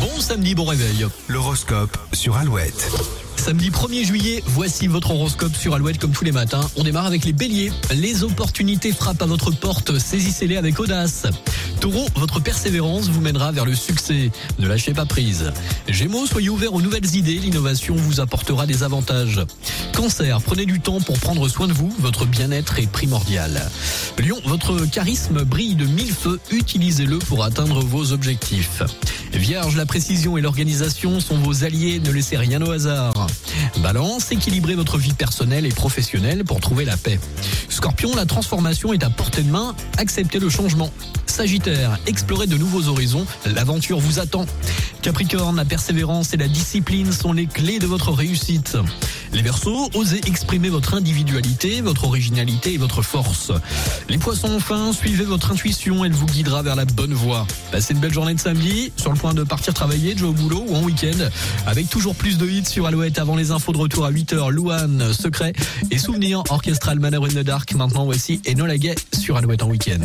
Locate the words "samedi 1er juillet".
3.40-4.42